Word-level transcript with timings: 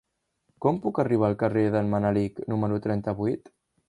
Com 0.65 0.77
puc 0.85 1.01
arribar 1.03 1.27
al 1.27 1.37
carrer 1.43 1.65
d'en 1.75 1.91
Manelic 1.91 2.39
número 2.55 2.81
trenta-vuit? 2.87 3.53